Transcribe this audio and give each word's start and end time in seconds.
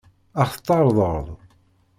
Ad 0.41 0.47
ɣ-t-tɛeṛḍeḍ? 0.51 1.25